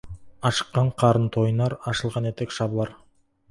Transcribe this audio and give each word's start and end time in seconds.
Ашыққан 0.49 0.89
қарын 1.03 1.27
тойынар, 1.37 1.77
ашылған 1.93 2.33
етек 2.33 2.59
жабылар. 2.59 2.97